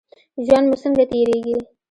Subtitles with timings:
[0.45, 1.57] ژوند مو څنګه تیریږي؟